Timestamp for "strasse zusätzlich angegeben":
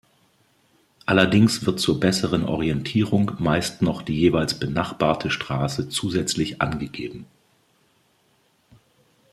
5.29-7.27